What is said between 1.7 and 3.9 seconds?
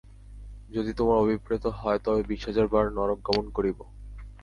হয়, তবে বিশ হাজার বার নরক গমন করিব।